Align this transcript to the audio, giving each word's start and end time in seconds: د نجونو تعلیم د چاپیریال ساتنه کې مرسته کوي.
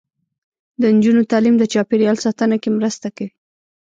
د 0.81 0.83
نجونو 0.95 1.21
تعلیم 1.31 1.55
د 1.59 1.63
چاپیریال 1.73 2.17
ساتنه 2.25 2.55
کې 2.61 2.69
مرسته 2.77 3.07
کوي. 3.17 3.31